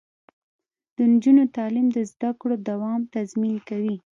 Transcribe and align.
د 0.95 0.97
نجونو 1.11 1.43
تعلیم 1.57 1.87
د 1.91 1.97
زدکړو 2.11 2.55
دوام 2.69 3.01
تضمین 3.15 3.55
کوي. 3.69 3.95